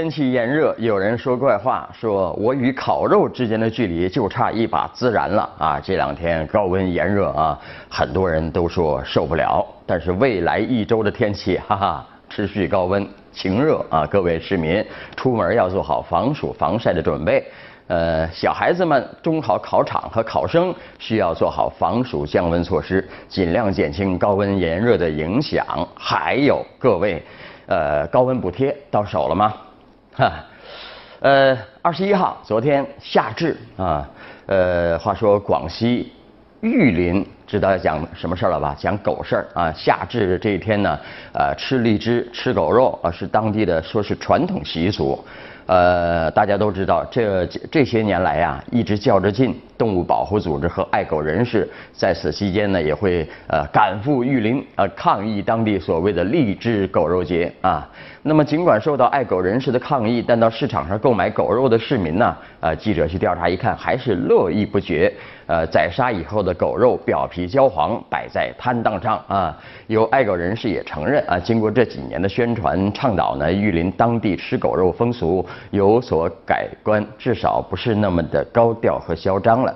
[0.00, 5.78] 天气炎热，有人说怪话，说我与烤肉之间的距离就差一把孜然了啊！
[5.78, 7.60] 这两天高温炎热啊，
[7.90, 9.62] 很多人都说受不了。
[9.84, 14.06] 但是未来一周的天气，哈哈，持续高温、晴热啊！
[14.06, 14.82] 各位市民
[15.18, 17.44] 出门要做好防暑防晒的准备。
[17.88, 25.62] 呃，小孩子们、中考考场和考生需要做好防暑降温措施，尽量减轻高温炎热的影响。
[25.94, 27.22] 还有各位。
[27.66, 29.52] 呃，高温补贴到手了吗？
[30.12, 30.44] 哈，
[31.20, 34.08] 呃，二十一号，昨天夏至啊，
[34.46, 36.12] 呃，话说广西
[36.60, 38.76] 玉林知道要讲什么事儿了吧？
[38.78, 39.72] 讲狗事儿啊。
[39.72, 40.96] 夏至这一天呢，
[41.32, 45.18] 呃，吃荔枝、吃狗肉啊，是当地的说是传统习俗。
[45.66, 49.52] 呃，大家都知道，这这些年来呀，一直较着劲。
[49.78, 57.88] 动物保护组织和爱狗人士在此期间呢，也会呃赶赴玉林呃抗议当地所谓的荔枝狗肉节啊。
[58.22, 65.10] 那么尽管受到爱狗人士的抗议，但到市场上购买狗肉的市民呢，呃记者去调查一看，还是络绎不绝。
[65.46, 69.56] 呃宰杀以后的狗肉表皮焦黄，摆在摊档上啊。
[69.86, 79.74] 有爱狗人士也承认啊，经过这几年的宣传倡导呢，玉林当地吃狗肉风俗有所改观，至少不是那么的高调和嚣张了。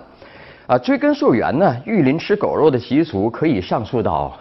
[0.67, 4.33] 啊，追根溯源呢，玉林吃狗肉的习俗可以上溯到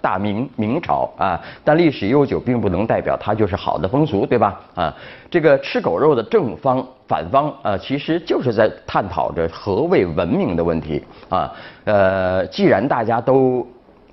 [0.00, 4.58] 大明明朝啊，但历史悠久并不能代表它就是好的风俗，对吧？
[4.74, 4.94] 啊，
[5.30, 11.52] 这个吃狗肉的正方反方啊，其实就是在探讨着何谓文明的问题啊。
[11.84, 13.66] 呃，既然大家都。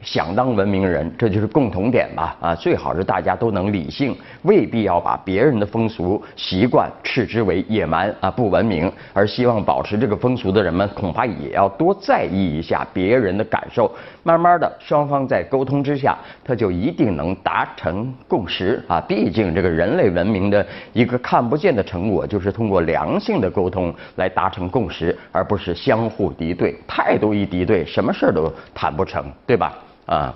[0.04, 2.36] 想当文明人，这就是共同点吧？
[2.40, 8.92] 啊，最好是大家都能理性，未必要把别人的风俗习惯斥之为野蛮啊不文明。
[9.14, 13.92] 而希望保持这个风俗的人们，恐怕也要多在意一下别人的感受。
[14.24, 19.00] 慢慢的，双方在沟通之下，他就一定能达成共识啊！
[19.02, 26.76] 毕竟这个人类文明的一个看不见的成果，就是通过良性的沟通来达成共识，而不是相互敌对。
[26.88, 29.74] 态度一敌对，什么事儿都谈不成，对吧？
[30.06, 30.34] 啊，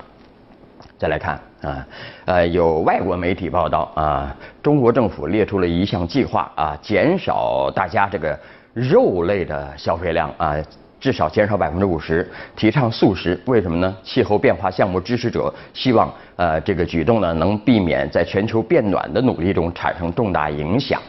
[0.98, 1.88] 再来看啊，
[2.26, 8.40] 呃，有外国媒体报道啊，中国政府列出了一项计划啊，减少大家这个
[8.74, 10.56] 肉类的消费量啊，
[11.00, 13.40] 至少减少百分之五十，提倡素食。
[13.46, 13.96] 为什么呢？
[14.04, 21.02] 气候变化项目支持者希望呃这个举动呢，能避免在全球变暖的努力中产生重大影响。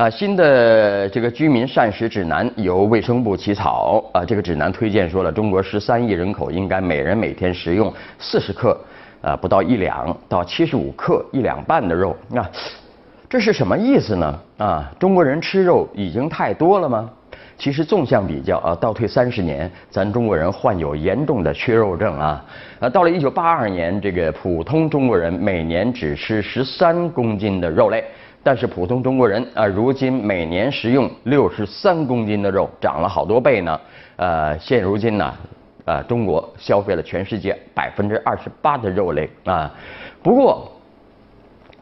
[0.00, 4.02] 啊，新的这个居民膳食指南由卫生部起草。
[4.14, 8.74] 啊，这个指南推荐说了，中国十三亿人口应该每人每天食用四十克，
[9.20, 12.16] 啊，不到一两到七十五克一两半的肉。
[12.30, 12.42] 那
[13.28, 14.40] 这是什么意思呢？
[14.56, 17.10] 啊，中国人吃肉已经太多了吗？
[17.58, 22.42] 其实纵向比较啊，倒退三十年，咱中国人患有严重的缺肉症啊。
[22.78, 28.02] 啊，到了一九八二年，这个普通中国人每年只吃十三公斤的肉类。
[28.42, 33.78] 但是普通中国人啊，如今每年食用六十三公斤的肉，涨了好多倍呢。
[34.16, 35.34] 呃，现如今呢，
[35.84, 39.70] 呃，中国消费了全世界百分之二十八的肉类啊。
[40.22, 40.72] 不过，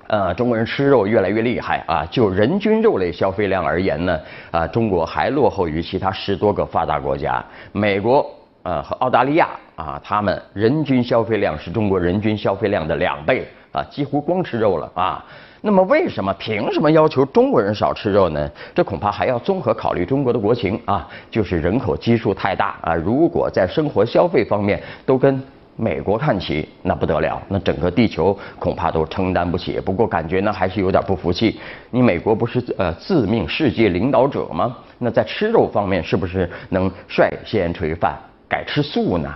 [0.09, 2.05] 呃，中国人吃肉越来越厉害啊。
[2.11, 4.21] 就人均肉类消费量而言呢，
[4.51, 7.45] 啊，中国还落后于其他十多个发达国家。
[7.73, 8.29] 美国
[8.65, 15.25] 呃和澳大利亚啊，他们人均消费量是中国人均消费量的两倍啊，几乎光吃肉了啊。
[15.61, 18.49] 那么为什么凭什么要求中国人少吃肉呢？
[18.75, 22.95] 这恐怕还要综合考虑中国的国情啊，就是人口基数太大啊。
[22.95, 25.43] 如果在生活消费方面都跟
[25.75, 29.81] 美国看齐，那不得了，那整个地球恐怕都承担不起。
[29.81, 31.61] 不过感觉呢还是有点不服气。
[31.91, 34.77] 你美国不是呃自命世界领导者吗？
[34.99, 38.17] 那在吃肉方面是不是能率先垂范，
[38.49, 39.35] 改吃素呢？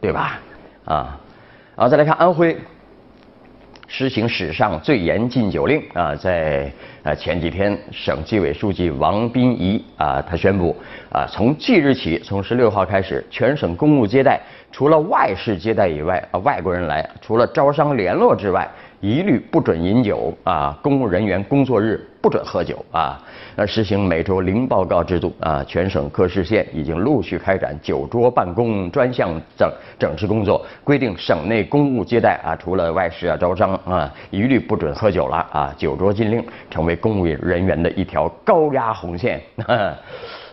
[0.00, 0.40] 对吧？
[0.86, 1.18] 啊，
[1.76, 2.56] 然后，再来看安徽。
[3.88, 6.14] 实行史上最严禁酒令啊！
[6.14, 6.70] 在
[7.02, 10.76] 呃前几天，省纪委书记王斌仪啊，他宣布
[11.10, 14.38] 啊，从即日起，从十六号开始，全省公务接待，
[14.70, 18.68] 除了外事接待以外，啊外国人来，除了招商联络之外。
[19.00, 20.76] 一律不准饮酒啊！
[20.82, 23.18] 公务人员工作日不准喝酒啊！
[23.56, 25.64] 那实行每周零报告制度啊！
[25.66, 35.74] 全省各市县已经陆续开展酒桌办公专项整整治工作，规定省内公务接待啊，除了外事啊、招商啊，一律不准喝酒了啊！
[35.78, 39.40] 酒桌禁令成为公务人员的一条高压红线。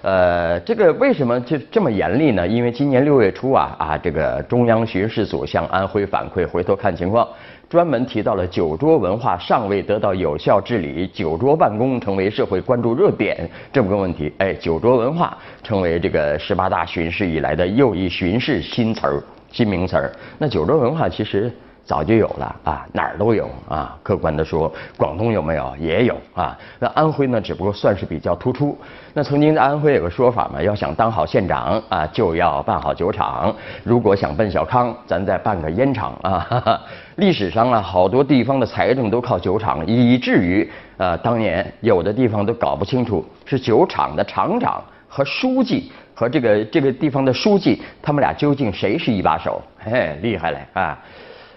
[0.02, 2.48] 呃，这个为什么就这么严厉呢？
[2.48, 7.28] 因为今年六月初啊啊，这个中央巡视组向安徽反馈，回头看情况。
[7.70, 14.32] 专门提到了酒桌文化尚未得到有效治理，酒桌办公成为社会关注热点这么个问题。
[14.38, 20.12] 哎，酒桌文化成为这个十八大巡视以来的又一巡视新词儿、新名词儿。
[20.38, 21.52] 那酒桌文化其实
[21.84, 23.98] 早就有了啊，哪儿都有啊。
[24.02, 25.76] 客观的说，广东有没有？
[25.80, 26.58] 也有啊。
[26.80, 28.78] 那安徽呢，只不过算是比较突出。
[29.14, 33.54] 那曾经在安徽有个说法嘛，要想当好县长啊，就要办好酒厂；
[33.84, 36.40] 如果想奔小康，咱再办个烟厂啊。
[36.50, 36.82] 哈哈
[37.16, 45.92] 历史上啊，好多地方的财政都靠酒厂，以至于呃，当年有的地方都搞不清楚是酒厂的厂长和书记。
[46.18, 49.62] 和这个这个地方的书记，他们俩究竟谁是一把手？
[49.78, 50.98] 嘿，厉害嘞啊！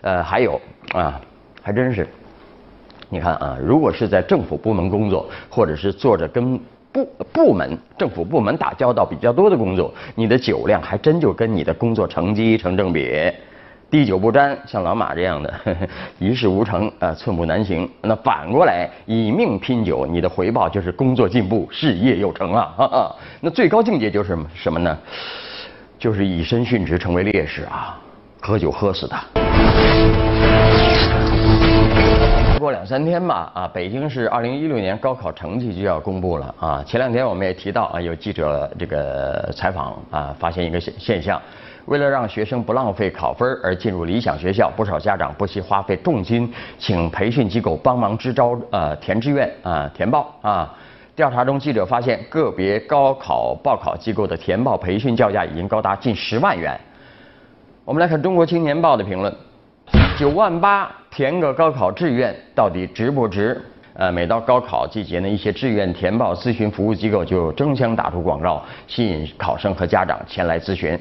[0.00, 0.60] 呃，还有
[0.92, 1.20] 啊，
[1.62, 2.04] 还真是，
[3.08, 6.58] 你看啊，如果是在政府部门工作，或者是做着跟
[6.90, 13.30] 部部门、政府部门打交道比较多的工作，你的酒量还真就跟你的工作成绩成正比。
[13.90, 15.54] 滴酒不沾，像老马这样的
[16.18, 17.88] 一事无成啊，寸步难行。
[18.02, 23.14] 那反过来以命拼酒，你的回报就是工作进步，事业有成啊！
[23.40, 24.98] 那最高境界就是什么呢？
[25.98, 27.98] 就是以身殉职，成为烈士啊！
[28.40, 29.08] 喝酒喝死
[32.58, 36.82] 过两三天吧，啊，北京市二零一六年高考成绩就要公布了啊。
[36.84, 41.40] 前两天我们也提到啊，有记者这个采访啊，发现一个现现象。
[41.86, 50.74] 为了让学生不浪费考分而进入理想学校，不少家长不惜花费重金请培训机构帮忙支招，呃，填志愿啊，填报啊。
[51.14, 56.78] 调查中，记者发现个别高考报考机构的填报培训叫价已经高达近十万元。
[57.84, 59.34] 我们来看《中国青年报》的评论：
[60.18, 63.60] 九万八填个高考志愿到底值不值？
[63.94, 70.98] 呃，每到高考季节呢，一些志愿填报咨询服务机构就争相打出广告，吸引考生和家长前来咨询。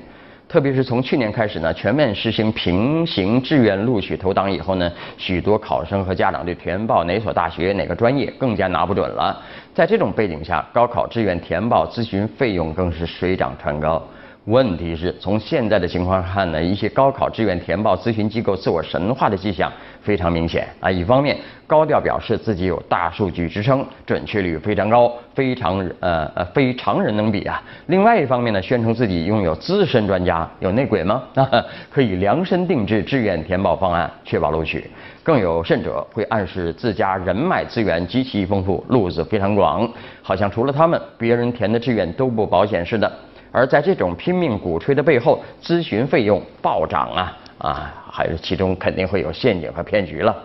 [0.50, 9.40] 特别是从去年开始呢，全面实行平行志愿录取投档以后呢，许多考生和家长对填报哪所大学、哪个专业更加拿不准了。
[9.76, 14.02] 在这种背景下，高考志愿填报咨询费用更是水涨船高。
[14.48, 19.70] 问题是从现在的情况看呢，一些高考志愿填报咨询机构自我神话的迹象
[20.02, 20.90] 非常明显啊。
[20.90, 27.62] 一方面高调表示自己有大数据支撑，准确率非常高，非常呃呃非常人能比啊。
[27.88, 31.22] 另外一方面呢，宣称自己拥有资深专家，有内鬼吗？
[31.36, 34.90] 啊 可以量身定制志愿填报方案，确保录取。
[35.24, 39.86] 更有甚者，会暗示自家人脉资源极其丰富，路子非常广，
[40.22, 43.12] 好像除了他们，别人填的志愿都不保险似的。
[43.52, 50.36] 而在这种拼命鼓吹的背后，咨询费用暴涨啊啊，还是其中肯定会有陷阱和骗局了。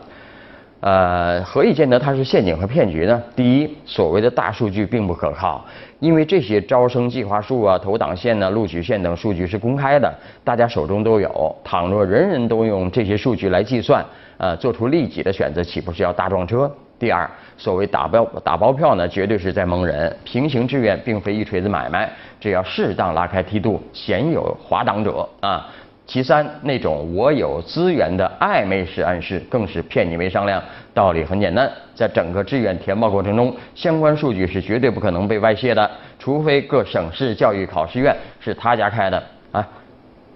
[0.83, 3.23] 呃，何以见得它是陷阱和骗局呢？
[3.37, 5.65] 第一，所谓的大数据并不可靠，
[6.01, 10.13] 因为这些招生计划数啊、投档线呢、录取线等数据是公开的，
[10.43, 11.57] 大家手中都有。
[11.63, 14.05] 倘若人人都用这些数据来计算，
[14.39, 16.69] 呃，做出利己的选择，岂不是要大撞车？
[16.99, 20.13] 第二，所谓打包打包票呢，绝对是在蒙人。
[20.25, 25.69] 平行志愿并非一锤子买卖，只要适当拉开梯度，鲜有滑档者啊。
[26.05, 30.63] 其三，那种我有资源的暧昧式暗示，更是骗你没商量。
[30.93, 39.23] 道理很简单，在整个志愿填报过程中，相关数据是绝对不可能被外泄的，除非各省市教育考试院是他家开的
[39.53, 39.67] 啊。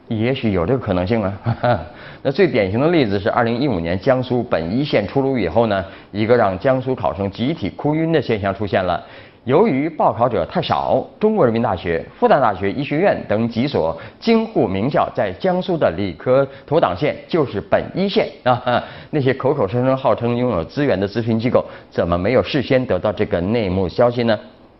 [0.08, 1.34] 也许有这个可能性啊。
[2.22, 9.04] 那最典型的例子是，二零一五年江苏本一线出炉以后呢，一个让江苏考生集体哭晕的现象出现了。
[9.46, 18.82] 由于报考者太少，中国人民大学、复旦大学医学院等几所京沪名校在江苏的理科投档线就是本一线啊。
[19.10, 24.36] 那些口口声声号称拥有资源的咨询机构，怎么没有事先得到这个内幕消息呢？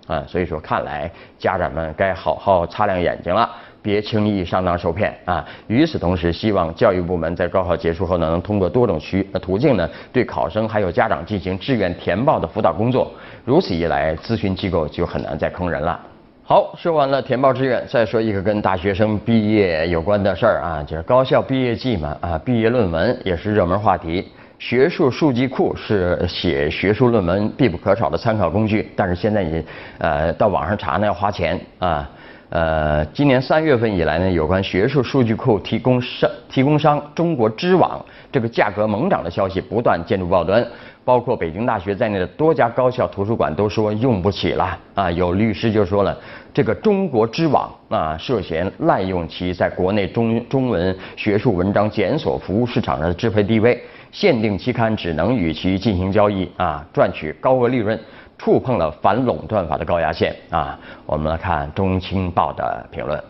[0.09, 1.09] 啊，所以说看来
[1.39, 3.49] 家长们该好好擦亮眼睛了。
[3.87, 5.47] 别轻易上当受骗啊！
[5.69, 13.13] 与此同时，希望教育部门在高考结束后呢，能通过多种渠途径呢，对考生还有家长进行志愿填报的辅导工作。
[13.45, 16.01] 如此一来，咨询机构就很难再坑人了。
[16.43, 24.27] 好，说完了填报志愿，再说一个跟大学生毕业有关的事儿啊，就是高校毕业季嘛啊，毕业论文也是热门话题。
[24.59, 29.65] 学术数据库是写学术论文必不可少的参考工具，但是现在你
[29.99, 32.11] 呃到网上查呢要花钱啊。
[32.49, 40.65] 呃今年三月份以来呢，有关学术数据库提供商提供商中国知网这个价格猛涨的消息不断见诸报端，
[41.05, 45.11] 包括北京大学在内的多家高校图书馆都说用不起了啊。
[45.11, 46.17] 有律师就说了，
[46.55, 57.99] 这个中国知网啊涉嫌滥用其在国内中中文学术文章检索服务市场上的支配地位，限定期刊只能与其进行交易啊，赚取高额利润。
[58.39, 60.79] 触碰了反垄断法的高压线啊！
[61.07, 63.23] 我们来看中青报的评论：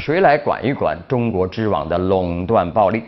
[0.00, 3.02] 谁来管一管中国知网的垄断暴力？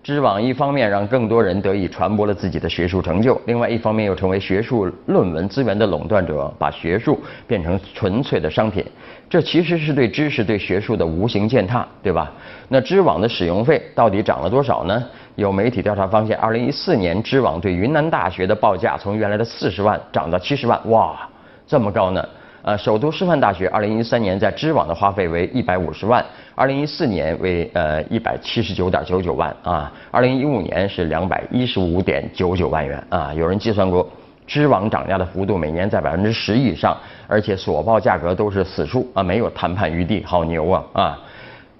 [0.00, 8.82] 知网一方面让更多人得以传播了自己的学术成就，另外一方面又成为学术论文资源的垄断者，把学术变成纯粹的商品。
[9.28, 12.32] 这其实是对知识、对学术的无形践踏，对吧？
[12.68, 15.04] 那知网的使用费到底涨了多少呢？
[15.38, 21.16] 有媒体调查发现，二零一四年知网对云南大学的报价从原来的四十万涨到七十万，哇，
[21.64, 22.28] 这么高呢？
[22.62, 26.24] 呃，首都师范大学二零一三年在知网的花费为一百五十万，
[26.56, 33.32] 二零一四年为呃一百七十九点九九万啊，二零一五年是两百一十五点九九万元啊。
[33.32, 34.04] 有人计算过，
[34.44, 36.96] 知网涨价的幅度每年在百分之十以上，
[37.28, 41.18] 而且所报价格都是死数啊，没有谈判余地，好牛啊啊！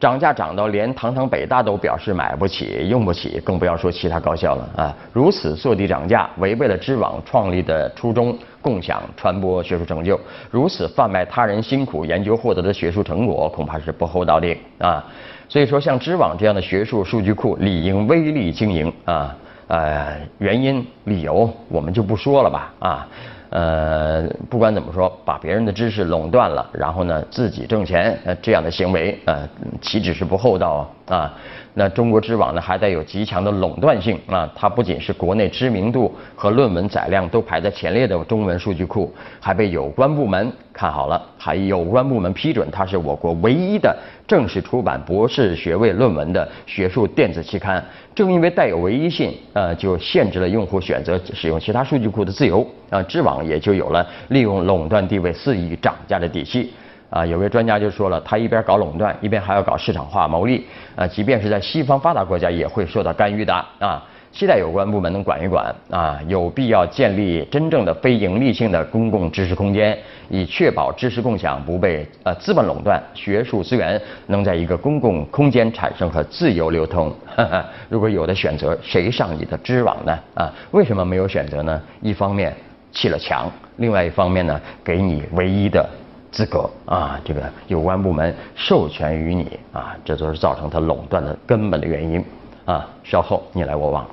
[0.01, 4.97] 涨价涨到连堂堂北大都表示买不起、用不起，更不要说其他高校了啊！
[5.13, 10.17] 如此坐地涨价，违背了知网创立的初衷，共享传播学术成就；
[10.53, 15.05] 如此贩卖他人辛苦研究获得的学术成果，恐怕是不厚道的啊！
[15.49, 19.35] 所以说，像知网这样的学术数据库，理应微利经营啊！
[19.67, 23.09] 呃，原因、理由我们就不说了吧啊！
[23.51, 29.47] 呃，不管怎么说，把别人的知识垄断了，然后呢自己挣钱，呃，这样的行为，呃，
[29.83, 31.17] 岂止是不厚道啊？
[31.17, 31.35] 啊，
[31.75, 43.95] 那中国知网呢还带有极强的垄断性啊，它不仅是国内知名度和论文载量都排在前列的中文数据库，还被有关部门看好了，还有关部门批准它是我国唯一的
[44.27, 47.85] 正式出版博士学位论文的学术电子期刊。
[48.15, 56.73] 正因为带有唯一性，呃，就限制了用户选择使用其他数据库的自由，啊，知网也就有了利用垄断地位肆意涨价的底气。
[57.11, 64.05] 啊，有位专家就说了，他一边搞垄断，一边还要搞市场化牟利，啊，即便是在西方发达国家也会受到干预的，啊。
[64.31, 69.99] 期待有关部门能管一管啊，有必要建立真正的非盈利性的公共知识空间，
[70.29, 77.11] 以确保知识共享不被呃资本垄断，学术资源能在一个公共空间产生和自由流通。
[77.89, 80.19] 如果有的选择，谁上你的知网呢？
[80.35, 81.81] 啊，为什么没有选择呢？
[82.03, 82.55] 一方面
[82.93, 85.89] 砌了墙，另外一方面呢，给你唯一的
[86.33, 92.25] 资格啊，这个有关部门授权于你啊，这都是造成它垄断的根本的原因
[92.65, 92.85] 啊。
[93.05, 94.05] 稍后你来我往。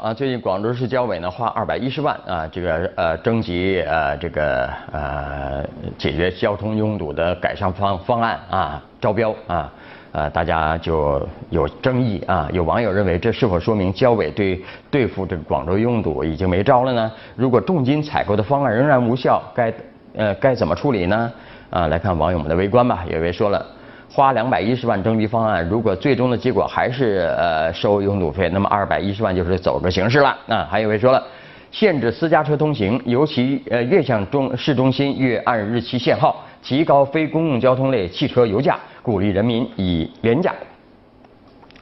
[0.00, 5.64] 啊，最近广州市交委呢花二百一十万啊，这个呃征集呃这个呃
[5.98, 9.68] 解决交通拥堵的改善方方案啊招标啊，
[10.12, 17.10] 呃大家就有争议啊，有网友认为这是否说明交委对对付这个广州拥堵已经没招了呢？
[17.34, 19.72] 如果重金采购的方案仍然无效，该
[20.14, 21.32] 呃该怎么处理呢？
[21.70, 23.64] 啊，来看网友们的围观吧，有一位说了。
[24.14, 30.36] 花两百一十万征集方案，如果最终的结果还是呃收拥堵费，那么二百一十万就是走个形式了。
[30.48, 31.22] 啊，还有位说了，
[31.70, 40.54] 限制私家车通行，尤其呃越向中市中心越按日期限号，提高非公共交通类汽车油价，鼓励人民以廉价、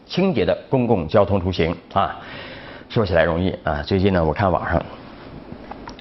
[0.06, 1.76] 清洁的公共交通出行。
[1.92, 2.16] 啊，
[2.88, 4.82] 说起来容易啊，最近呢，我看网上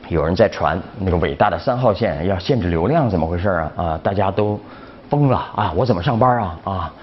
[0.08, 3.72] 有人在传那个伟大的三号线要限制流量，怎么回事啊？
[3.76, 4.60] 啊，大家都。
[5.10, 5.74] 疯了啊！
[5.76, 6.60] 我怎么上班啊？
[6.64, 6.94] 啊，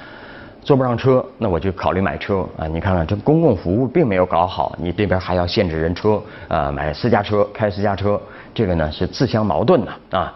[0.63, 2.69] 坐不上车，那我就考虑买车啊！
[2.69, 8.21] 你看看这公共服务并没有搞好，你这边还要限制人车啊，买私家车，开私家车，
[8.55, 10.33] 这个呢是自相矛盾的啊！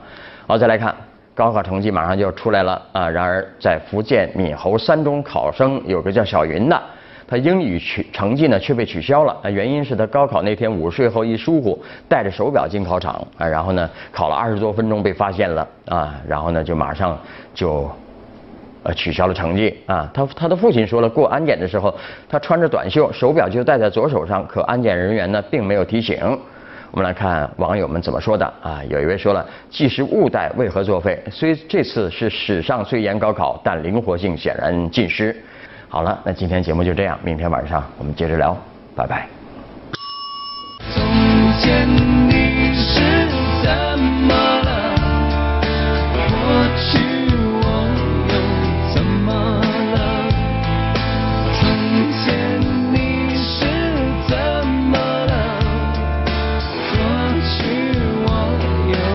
[0.49, 0.93] 好，再来看
[1.41, 3.09] 高考成绩马上就要出来了啊！
[3.09, 6.79] 然而在福建闽侯三中考生有个叫小云的。
[7.27, 17.19] 他英语取成绩呢却被取消了啊，原因是他高考那天午睡后一疏忽，带着手表进考场啊，然后呢考了二十多分钟被发现了啊，然后呢就马上
[17.55, 17.91] 就
[18.83, 20.11] 呃取消了成绩啊。
[20.13, 21.95] 他他的父亲说了，过安检的时候
[22.29, 26.39] 他穿着短袖，手表就戴在左手上，可安检人员呢并没有提醒。
[26.93, 31.23] 我们来看网友们怎么说的啊，有一位说了，即使误带为何作废？
[31.31, 35.35] 虽这次是史上最严高考，但灵活性显然尽失。
[35.89, 38.57] 好了，那今天节目就这样，明天晚上我们接着聊，
[38.97, 39.29] 拜拜。
[40.93, 41.03] 从
[41.61, 42.10] 前